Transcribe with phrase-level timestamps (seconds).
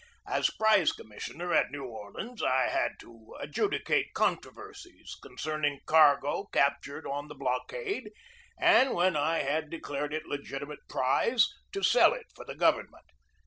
[0.27, 7.27] As prize commissioner at New Orleans I had to adjudicate controversies concerning cargo captured on
[7.27, 8.09] the blockade,
[8.59, 13.05] and, when I had declared it legiti mate prize, to sell it for the government.